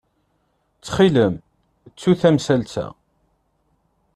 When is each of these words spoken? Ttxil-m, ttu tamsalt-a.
Ttxil-m, 0.77 1.33
ttu 1.91 2.11
tamsalt-a. 2.21 2.85